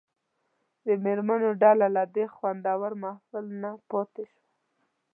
د 0.85 0.87
مېرمنو 1.03 1.49
ډله 1.61 1.87
له 1.95 2.03
دې 2.15 2.25
خوندور 2.35 2.91
محفل 3.03 3.45
نه 3.61 3.71
پاتې 3.89 4.23
شوه. 4.31 4.43